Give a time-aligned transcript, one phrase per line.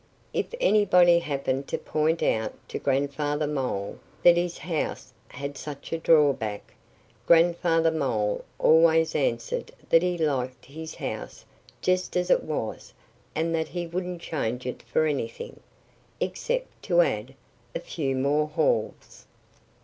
[0.33, 5.99] If anybody happened to point out to Grandfather Mole that his house had such a
[5.99, 6.73] drawback,
[7.27, 11.45] Grandfather Mole always answered that he liked his house
[11.83, 12.95] just as it was
[13.35, 15.59] and that he wouldn't change it for anything
[16.19, 17.35] except to add
[17.75, 19.27] a few more halls.